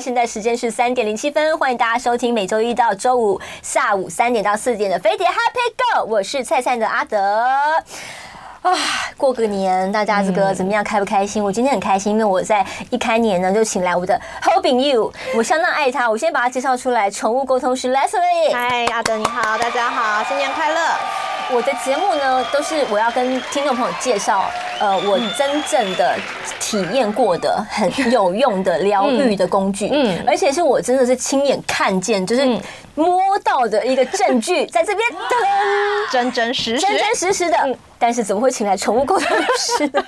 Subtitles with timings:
[0.00, 5.34] 现在时间是三点零七分，欢迎大家收听每周一到周五下午三点到四点的飞碟 Happy
[5.76, 7.44] Go，我是菜菜的阿德。
[8.62, 8.72] 啊，
[9.18, 10.82] 过个年，大家这个怎么样？
[10.82, 11.44] 开不开心？
[11.44, 16.08] 我今天很开心，因为我在一开年呢就请来我的 Hoping You，，我相当爱他。
[16.08, 18.54] 我先把他介绍出来，宠物沟通师 Leslie。
[18.54, 20.80] 嗨，阿德你好，大家好，新年快乐。
[21.52, 26.16] 我的节目呢，都是我要跟听众朋友介绍，呃，我真正的
[26.60, 32.46] 体验过的很有用的疗愈的工具，嗯，而且是我真的是亲眼看见，就是
[32.94, 35.08] 摸到的一个证据，在这边，
[36.12, 37.76] 真真实实，真真实实的。
[38.00, 40.02] 但是怎么会请来宠物沟通师呢？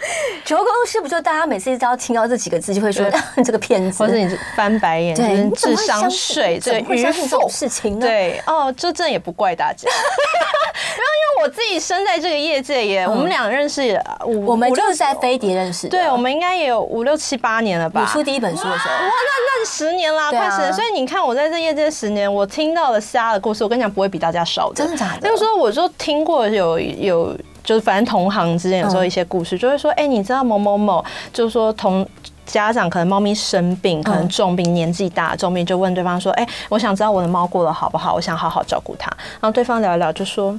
[0.47, 3.05] 宠物沟通师不就大家每次只要听到这几个字，就会说
[3.45, 8.07] 这个骗子，或者你翻白眼，对，智商税，对，会相信这种事情呢？
[8.07, 9.87] 对，哦，这真的也不怪大家。
[9.93, 18.01] 然后因为我自己身在这个业界也，我们俩认识五，我们就是在飞碟认识，对，我们应该也有五六七八年了吧？
[18.01, 20.73] 你出第一本书的时候，哇，那那十年啦，快十年。
[20.73, 25.19] 所以你看我在这业界十年，我听到了瞎的故事，我跟你讲不会比大家少的，真的假的？
[25.23, 27.37] 那个时候我就听过有有。
[27.73, 32.07] 就是反正同行之间有时候一些故事，就会说，哎，你知道某某某，就是说同
[32.45, 39.11] 家长可能猫咪生病，可能重病，年纪大重病，就问对方说，哎，我想知道我的猫过得好不好，我想好好照顾它。
[39.41, 40.55] 然后对方聊一聊，就说，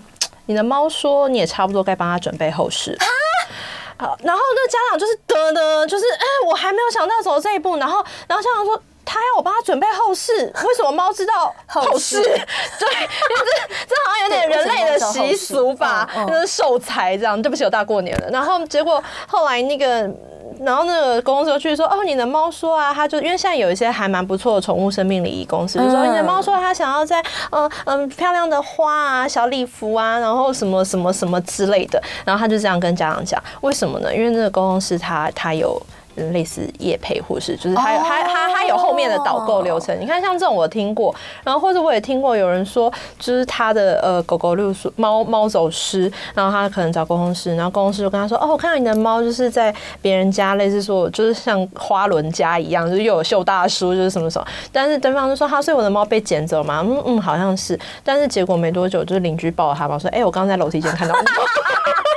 [0.48, 2.98] 你的猫说你也差不多该帮它准备后事。
[3.96, 7.78] 好，然后那家长就是得得，就是哎，我还没有想到走这一步。
[7.78, 8.82] 然后，然后家长说。
[9.06, 10.32] 他要我帮他准备后事，
[10.66, 12.22] 为什么猫知道后事？
[12.24, 17.40] 对，就是这好像有点人类的习俗吧，就是寿财这样。
[17.42, 18.30] 对不起，我大过年了。
[18.30, 20.10] 然后结果后来那个，
[20.62, 32.02] 然后那个公司就去说，哦，你的猫说啊，他就因为现在有一些还蛮不错的宠物生命礼仪公司，就说你的猫说他想要在嗯嗯漂亮的花啊、小礼服啊，然后什么什么什么之类的。
[32.24, 34.16] 然后他就这样跟家长讲，为什么呢？
[34.16, 35.82] 因为那个公司他他有。
[36.16, 41.14] 类似业配或是就是还有还还还有后面的导购流程，你看像这种我听过，
[41.44, 61.14] 然后或者我也听过有人说，就是他的呃狗狗，例如说猫猫走失，然后他可能找沟通师，然后沟通师就跟他说，哦，我看到你的猫就是在别人家，类似说就是像花轮家一样，就是又有秀大叔，就是什么什么，但是对方就说他所以我的猫被捡走嘛，嗯嗯好像是，但是结果没多久就是邻居抱了他猫，说，哎，我刚刚在楼梯间看到。
[61.20, 61.28] 你。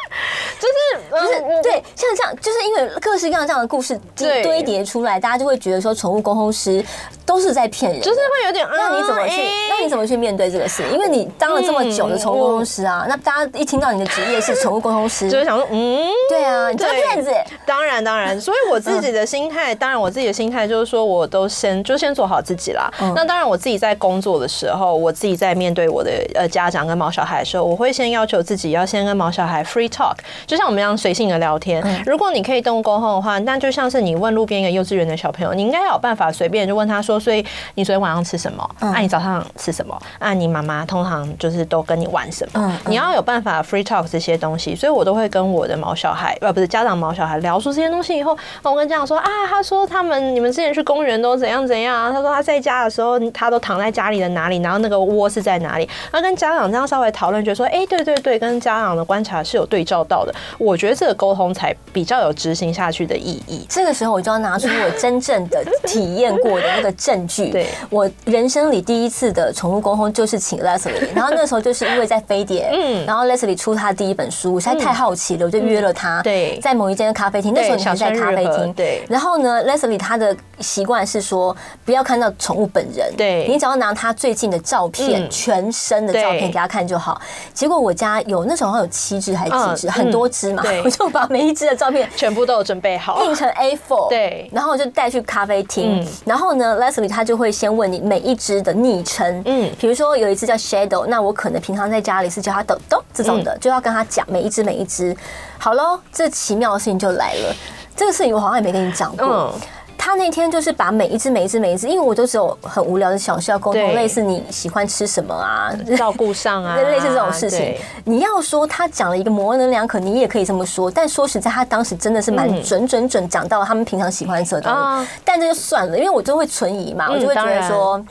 [1.20, 6.84] 就是对，像这样，就是因为各式各样这样的故事堆堆叠出来，大家就会觉得说，宠物沟通师
[7.24, 8.66] 都是在骗人，就是会有点。
[8.70, 9.42] 那你怎么去？
[9.68, 10.82] 那你怎么去面对这个事？
[10.92, 17.30] 因为你当了这么久的宠物沟通师啊，那大家一听到你的职业是宠物沟通师， 就会想说，嗯，对啊，你这个骗子。
[17.64, 18.40] 当然，当然。
[18.40, 22.90] 所以我自己的心态，当然我自己的心态就是说，我都先就先做好自己啦。
[23.14, 30.14] 那当然，我自己在工作的时候，我自己在面对我的呃家长跟毛小孩的时候，我会先要求自己要先跟毛小孩 free talk，
[30.46, 31.80] 就像我们一样随性的聊天。
[32.04, 37.46] 如果你可以动物沟通的话，那就像是你问路边一个幼稚园的小朋友，你应该要有办法随便就问他说，所以
[37.76, 38.68] 你昨天晚上吃什么？
[38.80, 39.96] 啊，你早上吃什么？
[40.18, 42.80] 啊，你妈妈通常就是都跟你玩什么？
[42.88, 52.10] 你要有办法 free talk 这些东西，所以我都会跟我的毛小孩，呃，不是家长毛小孩聊出这些东西以后，我跟家长说啊，他说他们你们之前去公园都怎样怎样啊？
[52.10, 54.56] 他说他在家的时候，他都躺在家里的哪里？
[54.58, 55.88] 然后那个窝是在哪里？
[56.10, 60.34] 他跟家长这样稍微讨论，觉得说，哎，对对对，跟家长的观察是有对照到的。
[60.58, 63.66] 我觉得这个沟通才比较有执行下去的意义。
[63.68, 67.50] 这个时候我就要拿出我真正的体验过的那个证据。
[67.50, 76.22] 对，我人生里第一次的宠物沟通就是请 Leslie， 然后那时候就是因为在飞碟，嗯，然后 Leslie 出他第一本书，我实在太好奇了，我就约了他。
[76.22, 78.72] 对，在某一间咖啡厅，那时候你还在咖啡厅。
[78.72, 79.04] 对。
[79.08, 87.20] 然后呢，Leslie 他的习惯是说不要看到宠物本人，对，你只要拿他最近的照片，全身的照片给他看就好。
[87.52, 105.16] 结果我家有那时候好像有七只还是几只，很多只嘛，我就把每一只的照片全部都有准备好，印成 A4，对，然后我就带去咖啡厅，然后呢，Leslie 他就会先问你每一只的昵称，嗯，比如说有一只叫 Shadow，那我可能平常在家里是叫它豆豆这种的，就要跟他讲每一只每一只。
[105.58, 107.56] 好喽，这奇妙的事情就来了，
[107.96, 109.52] 这个事情我好像也没跟你讲过。
[109.98, 117.74] 他那天就是把每一只、每一只、每一只，因为我都只有很无聊的小事要沟通，类似你喜欢吃什么啊， 照顾上啊，类似这种事情。
[118.04, 120.90] 你要说他讲了一个模棱两可，你也可以这么说。
[120.90, 125.08] 但说实在，他当时真的是蛮准准准讲到他们平常喜欢吃的东西。
[125.24, 128.04] 但这就算了，因为我就会存疑嘛，我就会觉得说，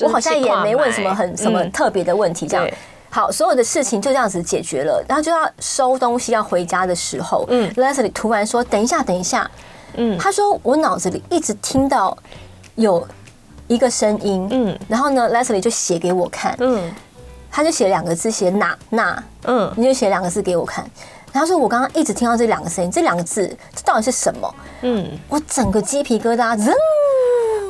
[0.00, 2.46] 我好像也没问什么很什么特别的问题。
[2.46, 2.68] 这样
[3.10, 5.04] 好，所有的事情就这样子解决了。
[5.08, 9.48] 然后就要收东西要回家的时候，嗯，Leslie 突然说：“等一下，等一下。”
[9.96, 12.16] 嗯，他说我脑子里一直听到
[12.74, 13.06] 有
[13.66, 16.92] 一个声音，嗯，然后呢，Leslie 就写给我看，嗯，
[17.50, 20.84] 他就写两个字，写哪那，嗯，你就写两个字给我看，
[21.32, 24.54] 然后说我刚刚一直听到这两个声音，这两个字这到底是什么？
[24.82, 26.58] 嗯，我整个鸡皮疙瘩，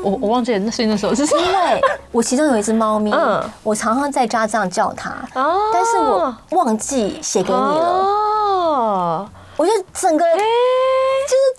[0.03, 1.81] 我我忘记了那是那时候是因为
[2.13, 10.45] 我其中有一只猫咪，嗯，我常常在家这样叫它，哦，但是我忘记写给你了，哦，我就整个，就是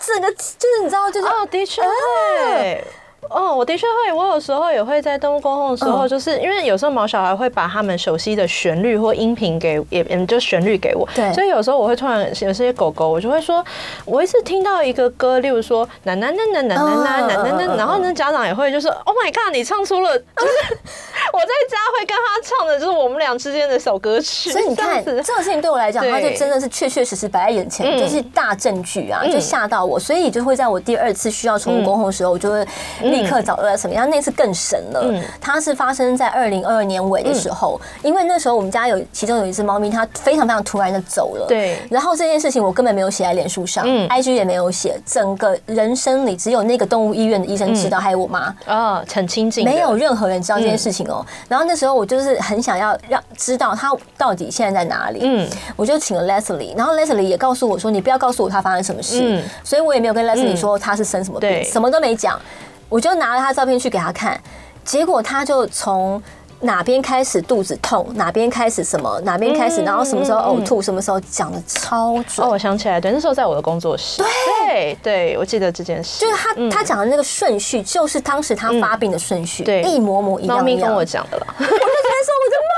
[0.06, 2.84] 整个，就是你知道，就是哦，的确会。
[3.28, 11.08] 哦，我的确会，我有时候也会在动物沟通的时候，就是因为有时候毛小孩会把他们熟悉的旋律或音频给，也也就旋律给我。
[11.12, 11.32] 对。
[11.32, 13.64] 所以有时候我会突然有些狗狗，我就会说，
[14.04, 20.52] 我一次听到一个歌，例如说，奶奶奶奶奶奶奶奶奶奶，然后呢家长也会就是，Oh my God，你唱出了，就是
[21.32, 24.50] 我在家会跟他唱的，就是我们俩之间的小歌曲。
[24.50, 32.66] 所以你看，这个事情对我来讲，它就真的是确确实实摆在眼前，就是大证据啊，就吓到我，所以就会在我第二次需要宠物沟通的时候，我就会。
[33.02, 34.08] 立刻找到了什么样？
[34.08, 41.46] 那次更神了，它是发生在二零二二年尾的时候，因为那时候我们家有其中有一只猫咪，它非常非常突然的走了。
[41.46, 51.24] 对，然后这件事情我根本没有写在脸书上，IG 也没有写，整个人生里只有那个动物医院的医生知道，还有我妈啊，很亲近，没有任何人知道这件事情哦。
[51.48, 62.40] 然后那时候我就是很想要让知道他到底现在在哪里，嗯，我就请了 Leslie，然后 Leslie 也告诉我说，你不要告诉我他发生什么事，所以我也没有跟 Leslie 说他是生什么病，什么都没讲。
[62.88, 64.40] 我就拿了他照片去给他看，
[64.84, 66.22] 结果他就从
[66.60, 72.46] 哪边开始肚子痛，哪边开始什么，哪边开始，然后什么时候呕吐，什么时候讲的超准。
[72.46, 74.22] 哦，我想起来，对，那时候在我的工作室。
[74.66, 76.20] 对对，我记得这件事。
[76.20, 80.56] 就是他他讲的那个顺序，就是当时他发病的顺序，对，一模模一样。
[80.56, 81.46] 猫咪跟我讲的了。
[81.58, 82.72] 我就觉得说，我的妈，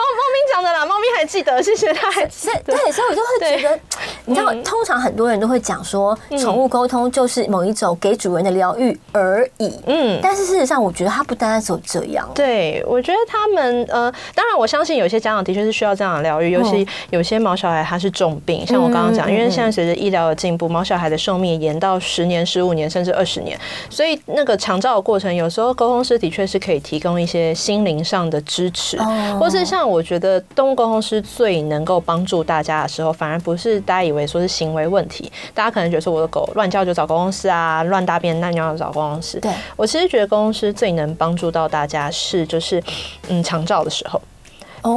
[0.00, 2.74] 咪讲的啦，猫咪还记得，谢谢他还记得。
[2.74, 3.78] 对，所以我就会觉得。
[4.24, 9.72] 你知道，通常很多人都会讲说，宠物沟通就是某一种给主人的疗愈而已。
[9.86, 12.28] 嗯，但是事实上，我觉得它不单单只有这样。
[12.34, 23.58] 对，我觉得他们呃，当然我相信有些家长的确是需要这样的疗愈，尤其有些毛小孩他是重病，像我刚刚讲，因为现在随着医疗的进步，毛小孩的寿命延到十年、十五年甚至二十年，
[23.90, 28.96] 所以那个长照的过程，有时候沟通师的确是可以提供一些心灵上的支持，
[29.38, 39.40] 或是像我觉得动物沟通师最能够帮助大家的时候，反而不是大家以为说是行为问题，大家可能觉得说我的狗乱叫就找沟通师啊，乱大便乱尿就找沟通师。
[39.40, 42.82] 对，我其实觉得沟通师最能帮助到大家是就是
[43.28, 44.20] 嗯长照的时候，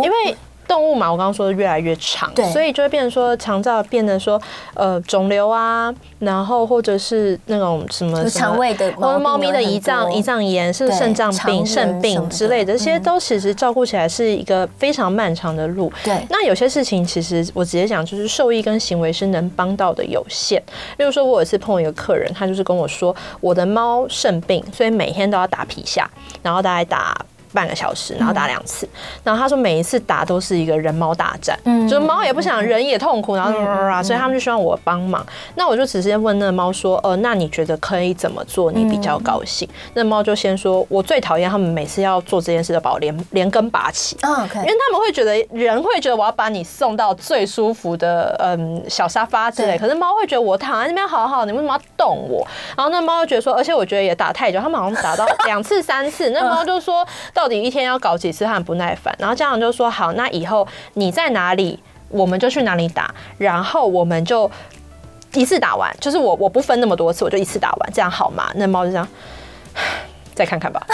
[0.03, 0.35] 因为。
[0.67, 4.41] 动物嘛，我刚刚说的越来越长，对，所以就会变成说肠道变得说
[4.73, 15.91] 呃肿瘤啊，然后或者是那种什么肠胃的，或者猫咪的胰脏胰脏炎，是肾脏病、肾病之类的，这些都其实照顾起来是一个非常漫长的路。
[16.03, 20.61] 对，那有些事情其实我直接讲，就是兽医跟行为师能帮到的有限。
[20.97, 26.09] 例如说，我有一次碰一个客人，他就是跟我说，我的猫肾病，所以每天都要打皮下，
[26.41, 27.15] 然后大概打。
[27.55, 28.87] 半个小时，然后打两次，
[29.23, 35.25] 然后他说每一次打都是一个人猫大战，嗯，就是猫也不想，人也痛苦，然后所以他们就希望我帮忙。
[35.55, 38.69] 那我就直接问那个猫说，呃，那你觉得可以怎么做？
[38.71, 39.67] 你比较高兴？
[39.93, 52.45] 那猫就先说，我最讨厌他们每次要做这件事的，把我连连根拔起，嗯因为他们会觉得人会觉得我要把你送到最舒服的嗯小沙发之类，可是猫会觉得我躺在那边好好，你为什么要动我？
[52.75, 57.44] 然后那猫就觉得说，而且我觉得也打太久，他们好像打到两次三次，那猫就说到。
[57.45, 59.15] 到底一天要搞几次，他很不耐烦。
[59.19, 63.13] 然后家长就说：“好，那以后你在哪里，我们就去哪里打。
[63.37, 64.49] 然后我们就
[65.33, 69.07] 一次打完，就是我我不分那么多次，我就一次打完，这样好吗？”那猫就这样，
[70.35, 70.85] 再看看吧。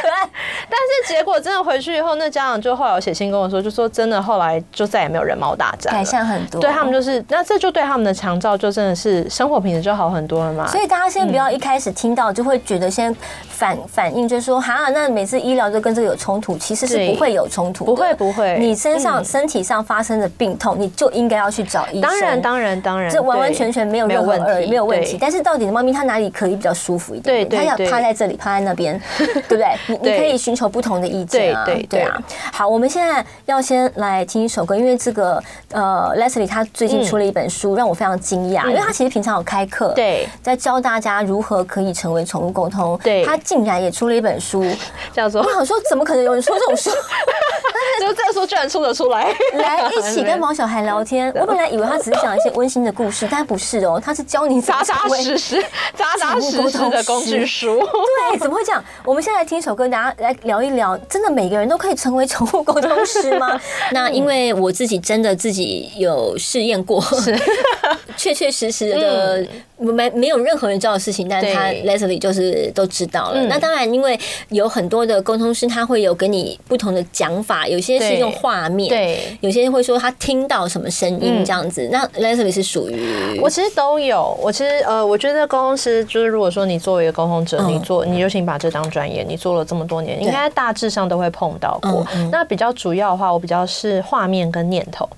[0.00, 0.28] 可爱。
[0.68, 6.60] 但是结果真的回去以后，那家长就后来有写信跟我说，就说真的后来就再也没有人猫大战，改善很多。
[6.60, 10.66] 对他们就是，那这就对他们的强照就真的是生活品质就好很多了嘛。
[10.66, 13.14] 所以大家先不要一开始听到就会觉得先
[13.48, 18.58] 反反应，就是说哈，那每次医疗就跟这个有冲突，其实是不会有冲突，不会不会。
[18.58, 22.02] 你身上身体上发生的病痛，你就应该要去找医生。
[22.02, 25.16] 当然当然当然，这完完全全没有任何问题，没有问题。
[25.20, 27.48] 但是到底的猫咪它哪里可以比较舒服一点？
[27.48, 29.66] 对，它要趴在这里，趴在那边， 对不对？
[29.86, 31.54] 你你可以寻求不同的意见。
[31.54, 32.20] 对对对啊！
[32.52, 44.64] 好，我们现在要先来听一首歌，因为这个呃，Leslie 他最近出了一本书，让我非常惊讶，因为他其实平常有开课，对，在教大家如何可以成为宠物沟通，对，他竟然也出了一本书，
[45.12, 46.90] 叫做我想说，怎么可能有人出这种书？
[48.00, 51.32] 就这个书居然出得出来，来一起跟毛小孩聊天。
[51.40, 57.78] 我本来以为他只是讲一些温馨的故事，但不是哦，他是教你扎扎实实、扎扎实实的工具书。
[58.30, 58.82] 对，怎么会这样？
[59.04, 61.26] 我们现在来听一首歌，大家来聊一聊，真的。
[61.36, 63.60] 每个人都可以成为宠物沟通师吗？
[63.92, 67.38] 那因为我自己真的自己有试验过，是
[68.16, 69.46] 确确实实的
[69.78, 73.42] 没没有任何人知道的事情，但他 Leslie 就是都知道了。
[73.46, 74.18] 那当然，因为
[74.48, 81.88] 有很多的沟通师，他会有给你不同的讲法，有些是用画面，对，有些人会说他听到什么声音这样子。
[81.92, 92.06] 那 Leslie 是属于我其实都有，我其实呃，我觉得沟通师就是如果说你作为一个沟通者，你做你就请把这当专业，你做了这么多年，应该大致上都会碰到过。
[92.32, 95.08] 那比较主要的话，我比较是画面跟念头。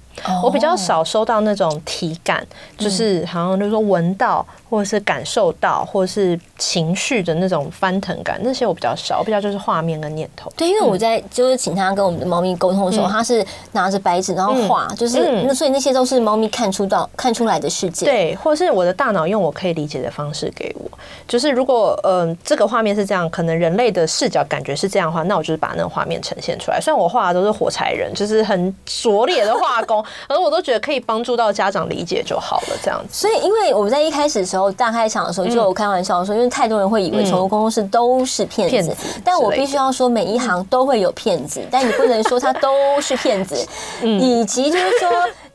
[0.43, 2.47] 我比较少收到那种体感，
[2.77, 9.19] 就是好像就是说闻到，或者是感受到，或者是情绪的那种翻腾感，那些我比较少。
[9.19, 10.53] 我比较就是画面跟念头。
[10.57, 18.07] 对，因为我在就是请他跟我们的猫咪沟通的时候，他是拿着白纸然后画，就是那所以那些都是猫咪看出到看出来的世界。
[18.07, 20.91] 对，或者是我的大脑用我可以理解的方式给我。
[21.27, 26.81] 就是如果嗯这个画面是这样，可能人类的视角感觉是这样的话，那我就是把那个画面呈现出来。
[26.81, 30.05] 虽然我画的都是火柴人，就是很拙劣的画工。
[30.27, 33.09] 而我都觉得可以帮助到家长理解就好了，这样子。
[33.13, 43.57] 所以，因为我们在一开始的时候，大开场的时候就有开玩笑说，因为太多人会以为宠物工作室都是骗子，但我必须要说，每一行都会有骗子，但你不能说他都是骗子，
[44.03, 45.11] 以及就是说。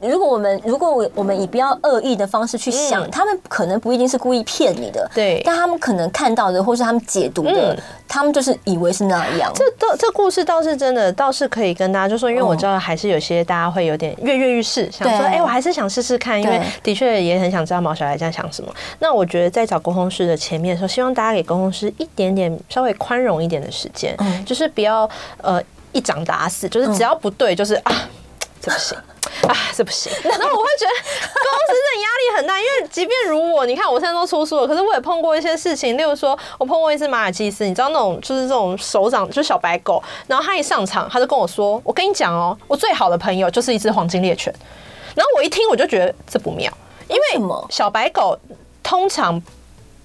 [0.10, 9.52] 如果我们如果我我们以不要恶意的方式去想，他们可能不一定是故意骗你的，对，但他们可能看到的或是他们解读的，他们就是以为是那样。
[9.56, 18.74] 这倒这故事倒是真的，倒是可以跟大家就说，因为我知道还是有些大家会有点跃跃欲试，想说，哎，我还是想试试看，因为的确也很想知道毛小孩在想什么。
[19.00, 25.10] 那我觉得在找沟通师的前面的时候，希望大家给沟通师一点点稍微宽容一点的时间，就是不要
[25.42, 28.10] 呃一掌打死，就是只要不对就是啊，
[28.62, 28.98] 这不行。
[29.48, 30.12] 啊，这不行。
[30.24, 35.98] 然后我会觉得公司的压力很大，因为即便如我，你看我现在都出书了，可是我也碰过一些事情。
[35.98, 44.54] 例如说，我碰过一只马尔济斯，你知道那种就是这种手掌就是小白狗，然后他一上场，他就跟我说：“我跟你讲哦，我最好的朋友就是一只黄金猎犬。”
[45.16, 46.72] 然后我一听，我就觉得这不妙，
[47.08, 47.22] 因为
[47.70, 48.38] 小白狗
[48.82, 49.42] 通常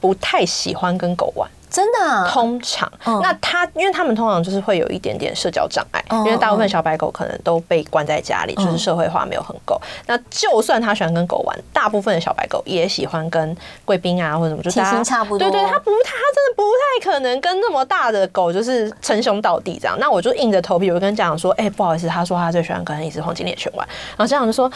[0.01, 1.49] 不太喜欢跟狗玩。
[1.71, 9.81] 真的、啊，通常，嗯、那他，因为他们通常就是会有一点点社交障碍，嗯、因为大部分小白狗可能都被关在家里，嗯、就是社会化没有很够。
[10.07, 15.51] 那就算他喜欢跟狗玩，大部分的小白狗也喜欢跟贵宾啊或者什么，就体型差不多。
[15.51, 19.97] 对对，他不，他真的不太可能跟那么大的狗就是称兄道弟这样。
[20.01, 24.71] 那我就硬着头皮，我跟家长说，哎、欸，不好意思，他说他最喜欢跟一只黄金猎犬玩，然后家长就说。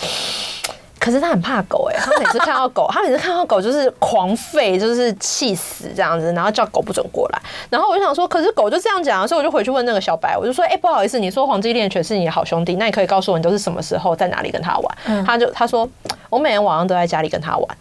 [1.03, 7.43] 可是他很怕狗哎、他每次看到狗， 他每次看到狗就是狂吠，就是气死这样子，然后叫狗不准过来。
[7.69, 15.25] 然后我就想说，可是狗就这样讲，所以我就回去问那个小白，我就说，哎、不好意思，你说黄金猎犬是你的好兄弟，那你可以告诉我你都是什么时候在哪里跟他玩？
[15.25, 15.89] 他就他说，
[16.31, 17.77] 我每天晚上都在家里跟他玩。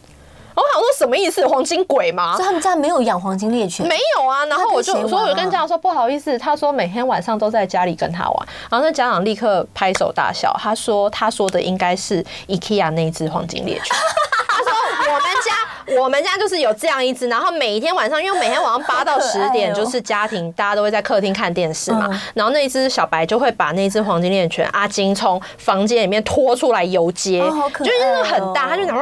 [0.55, 1.45] 我想说什么意思？
[1.47, 2.35] 黄金鬼吗？
[2.35, 3.87] 所以他们家没有养黄金猎犬？
[3.87, 4.45] 没有啊。
[4.45, 6.37] 然后我就，所以我就跟家长说不好意思。
[6.37, 8.47] 他说每天晚上都在家里跟他玩。
[8.69, 10.55] 然后那家长立刻拍手大笑。
[10.59, 13.95] 他说他说的应该是 IKEA 那只黄金猎犬。
[14.47, 14.71] 他说
[15.13, 15.51] 我们家
[15.99, 17.27] 我们家就是有这样一只。
[17.27, 22.07] 然后每一天晚上，因为每天晚上八到十点 就是家庭大家都会在客厅看电视嘛。
[22.33, 27.41] 然后那一只小白就会把那只黄金猎犬阿金从房间里面拖出来游街，
[27.79, 28.95] 就是那种很大，他就想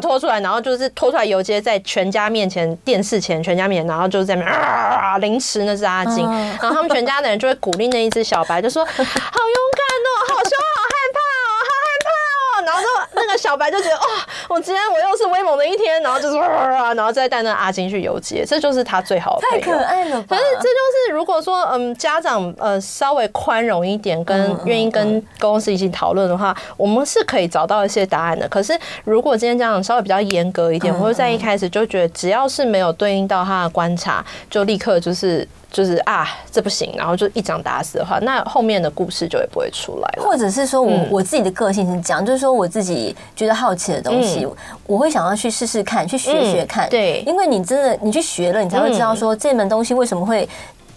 [0.00, 0.80] 拖出来，然后就。
[0.80, 6.24] 是拖出来游街，在全家面前、电视前、全家面前，然后就在那边啊凌迟那只阿金，
[6.58, 12.08] 然后他们全家的人就会鼓励那一只小白，就说 好勇敢哦，好凶，好害怕哦，好害怕
[12.40, 14.06] 哦，然后就那个小白就觉得哦，
[14.48, 20.36] 我今天我又是威猛的一天，然后就是啊，然后再带那个阿金去游街，这就是他最好的太可爱了吧。
[20.36, 28.48] 可是这就是如果说嗯家长呃稍微宽容一点，跟愿意跟公司一起讨论的话，我们是可以找到一些答案的。
[28.48, 30.70] 可是如果今天家长稍微比较严格。
[30.70, 40.24] 一点，或者在一开始就觉得，只要是没有对应到他的观察，就立刻就是就是啊，这不行，然后就一掌打死的话，那后面的故事就也不会出来了。
[40.24, 44.46] 或者是说我我自己的个性是这样，就是说我自己觉得好奇的东西，
[44.86, 46.88] 我会想要去试试看，去学学看。
[46.90, 50.48] 对，因为你真的你去学了，你才会知道说这门东西为什么会。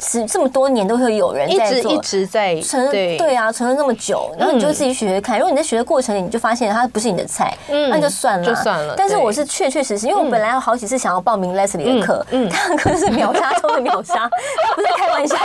[0.03, 5.39] 是这么多年都会有人在做，一直在存，对啊，存了那么久，然后你就自己学学看。
[5.39, 7.57] 如果你在学的过程里，你就发现它不是你的菜，
[7.89, 8.93] 那就算了，就算了。
[8.97, 14.29] 但是我是确确实实，因为我本来有好几次想要报名 Leslie 的课，他的课是秒杀中的秒杀，
[14.75, 15.35] 不是开玩笑，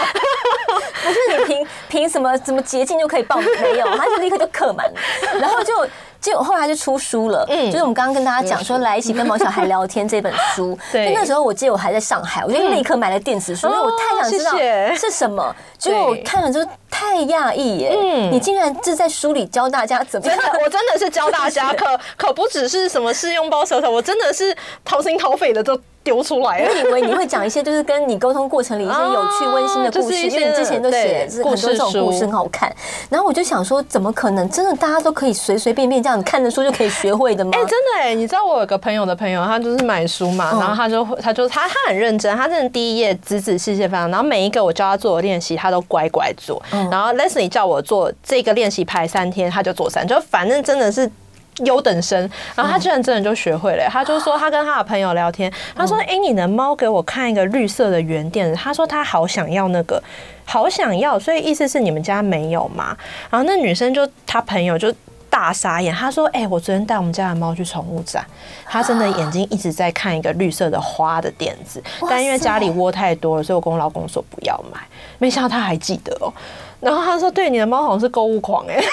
[1.04, 4.94] 不是你凭凭什么什么捷径就可以报名，没有，他就立刻就课满了，
[5.40, 5.72] 然后就。
[6.20, 10.76] 结果后来就出书了，嗯，就是我们刚刚跟大家讲说，来一起跟毛小孩聊天这本书。
[10.90, 14.52] 对，那时候我记得我还在上海，我就立刻买了电子书，因为我太想知道
[14.96, 15.54] 是什么。
[15.78, 20.36] 结果我看了之后太讶异耶，嗯，你竟然是在书里教大家怎么样？
[20.36, 26.70] 真的，我真的是教大家， 可可不只是什么试用包舌头，我真的是掏心掏肺的都丢出来了。
[26.90, 32.74] 我以为你会讲一些就是跟你沟通过程里一些有趣温馨的故事，因为你之前都写很多这种故事很好看。
[33.10, 34.48] 然后我就想说，怎么可能？
[34.50, 37.50] 真的大家都可以随随便便这样看着书就可以学会的吗？
[37.54, 38.14] 哎，真的哎！
[38.14, 46.62] 你知道我有个朋友的朋友，他就是买书嘛，然后他就他就他他很认真，他真的第一页仔仔细细翻，然后每一个我教他做的练习，他都乖乖做。
[46.90, 51.10] 然后 Leslie 叫我做这个练习排三天，他就做三，就反正真的是。
[51.64, 52.18] 优等生，
[52.54, 53.88] 然后他居然真的就学会了。
[53.90, 60.02] 他就说他跟他的朋友聊天，他说：“哎，你的猫给我看一个绿色的圆垫子，他说他好想要那个，
[60.44, 61.18] 好想要。
[61.18, 62.96] 所以意思是你们家没有嘛？”
[63.30, 64.92] 然后那女生就他朋友就
[65.28, 68.24] 大傻眼，他说：“哎，我昨天带我们家的猫去宠物展，
[68.64, 74.80] 他真的眼睛一直在看一个绿色的花的垫子，但因为家里窝太多了，所以我跟我老公说不要买。
[75.18, 76.32] 没想到他还记得哦。
[76.80, 78.80] 然后他说：对，你的猫好像是购物狂哎。”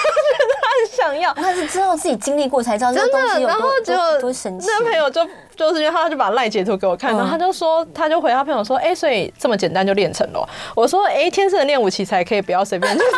[0.96, 4.66] 想要，他是知道自己经历过才知道这个东西，然后就多神奇。
[4.66, 10.48] 那个朋友就就是因为他就把赖截图给我看，然后他就说，他就回他朋友说，哎，所以这么简单就练成了。
[10.74, 13.10] 我说，哎，天生的练武奇才可以不要随便就是。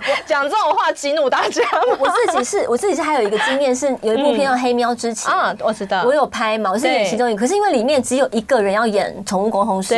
[0.00, 1.96] 我 讲这种话激怒大家吗？
[1.98, 7.40] 我自己是，我自己是还有一个经验，是有一部片叫《黑喵之情》啊，我知道，我有拍嘛，我是演其中一个。
[7.40, 9.94] 可是因为里面只有一个人要演宠物沟通师，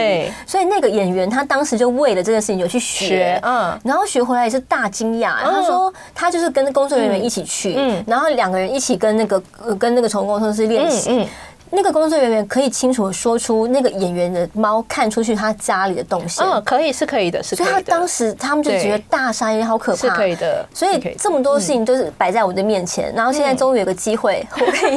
[0.46, 5.34] 所以那个演员他当时就为了这件事情有去学，嗯，然后学回来也是大惊讶。
[5.42, 9.42] 他说他就是跟工作人员一起去，嗯，然后两个人一起跟那个
[9.78, 11.28] 跟那个宠物沟通师练习。
[11.74, 17.72] 那个工作人员可以清楚的说出那个演员的猫看出去他家里的东西，嗯，可以是可以的，是可以的。
[17.72, 20.64] 所以他当时他们就觉得大杀也好可怕，是可以的。
[20.72, 24.96] 所以这么多事情都是摆在我的面前，然后现在终于有个机会， 我可以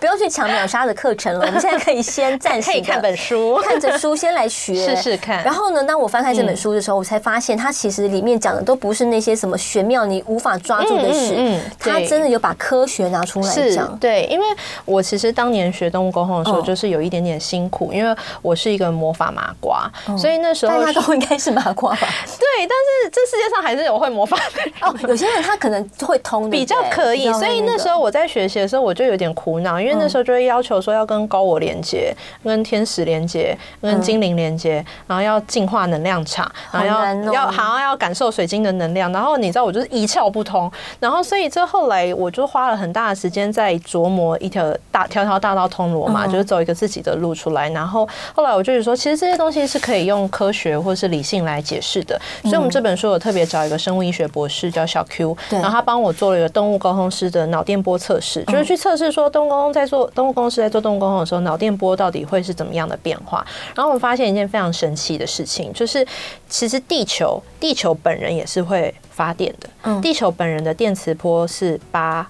[0.00, 1.46] 不要去抢秒杀的课程了。
[1.46, 5.42] 我们现在可以先暂时 看本书，看着书先来学试试看。
[5.44, 13.96] 然后呢，当我翻开这本书的时候，我才发现它其实里面讲的都不是那些什么玄妙你无法抓住的事，嗯，它真的有把科学拿出来讲。
[13.98, 14.44] 对，因为
[14.84, 17.06] 我其实当年学动物沟通的时候，就是有。
[17.06, 21.98] 一点点辛苦，因为我是一个魔法麻瓜，嗯、所以那时候大家都应该是麻瓜吧？
[22.36, 24.92] 对，但是这世界上还是有会魔法的人哦。
[25.06, 27.32] 有些人他可能会通，比较可以。
[27.34, 39.12] 所以那时候我在学习的时候，我就有点苦恼，因为那时候就会要求说要跟高我连接、跟天使连接、跟精灵连接，然后要净化能量场，然后要要好像要感受水晶的能量。
[39.12, 40.68] 然后你知道我就是一窍不通，
[40.98, 52.20] 然后所以这后来我就花了很大的时间在琢磨一条大条条大道通罗马，就是走一个自己的路出来，然后后来我就是说，其实这些东西是可以用科学或是理性来解释的。
[52.42, 63.44] 所以，我们这本书我特别找一个生物医学博士叫小 Q，然后他帮我做了一个动物沟通师的脑电波测试，就是去测试说动物沟通在做动物沟通师在做动物沟通的时候，脑电波到底会是怎么样的变化。
[63.74, 66.06] 然后我们发现一件非常神奇的事情，就是
[66.48, 72.28] 其实地球地球本人也是会发电的，地球本人的电磁波是八。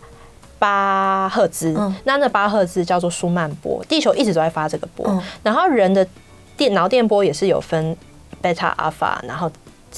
[0.59, 1.73] 八赫兹，
[2.05, 6.07] 那那八赫兹叫做舒曼波，地球一直都在发这个波，然后人的
[6.57, 7.97] 电脑电波也是有分
[8.41, 9.51] 贝塔、阿法，然后。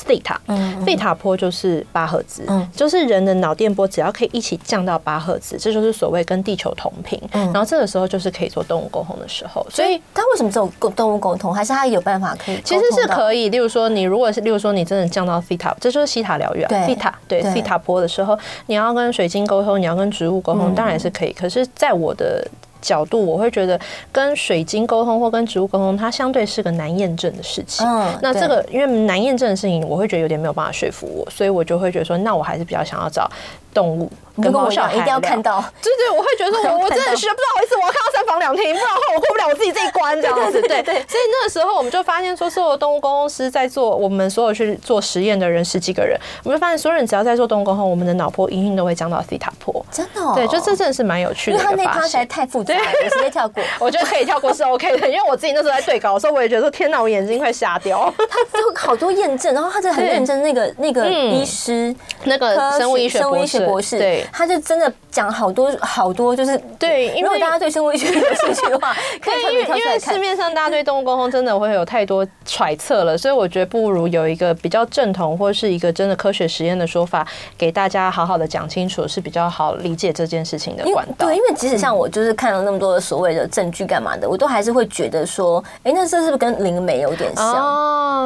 [0.07, 0.41] 贝塔，
[0.85, 7.21] 贝塔波就是八赫兹，就是人的脑电波只要可以一起降到八赫兹，这就是所谓跟地球同频。
[7.33, 9.67] 然后这个时候就是可以做动物沟通的时候。
[9.71, 12.61] 所以他为什么这种动物沟通，还是他有办法可以？
[12.65, 13.49] 其实是可以。
[13.49, 16.87] 例如说，你如果是，例如说你真的降到西塔，这就是西塔疗愈啊。
[16.87, 21.33] 西塔对西塔波的时候，你要跟水晶沟通，你要跟植物沟通，当然是可以。
[21.33, 22.47] 可是，在我的
[22.81, 23.79] 角度，我会觉得
[24.12, 27.87] 跟水晶沟通或跟植物沟通，它相对是个难验证的事情。
[27.87, 33.31] 嗯，那这个因为难验证的事情，我会觉得有点没有办法说服我，所以我就会觉得说，那我还是比较想要找
[33.72, 34.11] 动物。
[34.40, 40.62] 跟猫小孩一定要看到，对对，我会觉得说， 我我真的学不好意思，我要看到三房两厅，不然的话我过不了我自己这一关，这样子。
[40.68, 49.85] 对对，所以那个时候我们就发现说，所有动物公司在做我们所有去做实验的人十几个人，我们就发现所有人只要在做动物沟通，我们的脑波一定都会降到西塔波。
[49.90, 50.20] 真的？
[50.37, 51.57] 对，就这真的是蛮有趣的。
[51.57, 53.61] 因为他那趴实在太复杂了，我直接跳过。
[53.81, 58.14] 我觉得可以跳过是 OK 的，因为我自己那时候在对稿的时候，我也觉得说天哪，我眼睛快瞎掉。
[58.16, 63.58] 他就好多验证，然后他就很认真，那个那个医师，那个生物医学博士，
[63.99, 64.92] 对，他就真的。
[65.11, 69.55] 讲好多好多，就是对，因为大家对生物医学有兴趣的话，可以。
[69.77, 81.27] 因为市面上大家对动物沟通真的会有太多揣测了，所以我觉得不如有一个比较正统或是一个真的科学实验的说法，给大家好好的讲清楚，是比较好理解这件事情的管道。
[81.27, 87.57] 对，因为即使像我就是看了那么多的所谓的证据干嘛的，我都还是会觉得说，哎，那这是不是跟灵媒有点像？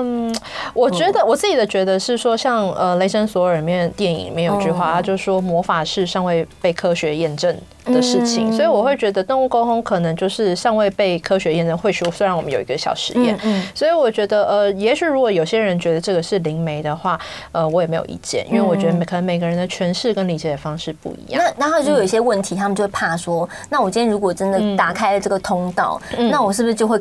[0.05, 0.37] 嗯，
[0.75, 3.73] 我觉得我自己的觉得是说，像呃雷神索尔里面。
[3.73, 11.77] 面电影里面有句话，他就说魔法是尚未被科学验证的事情，所以我会觉得动物沟通可能就是尚未被科学验证。
[11.79, 13.39] 会说，虽然我们有一个小实验，
[13.75, 17.19] 所以我觉得呃，也许如果有些人觉得这个是灵媒的话，
[17.53, 21.43] 呃，我也没有意见，因为我觉得每可能每个人的诠释跟理解的方式不一样。
[21.43, 27.01] 那然后就有一些问题，他们就会怕说，那我今天如果真的打开了这个通道，那我是不是就会？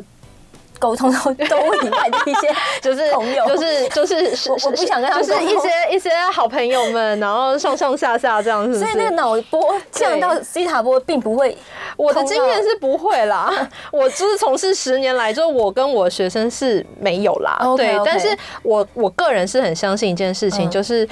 [0.82, 2.48] 沟通到动物以外的一些
[2.82, 8.80] 就是朋友，就是就是我我不想跟他们就是一些一些好朋友们，然后上上下下这样子。
[8.80, 11.56] 所以那个脑波降到西塔波并不会，
[11.96, 13.48] 我的经验是不会啦。
[13.92, 17.56] 我就是从事十年来，就我跟我学生是没有啦。
[17.76, 21.08] 对，但是我我个人是很相信一件事情，就是。